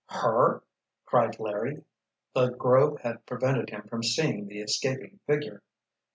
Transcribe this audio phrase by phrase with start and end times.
[0.07, 0.63] "Her?"
[1.05, 1.83] cried Larry.
[2.33, 5.61] The grove had prevented him from seeing the escaping figure.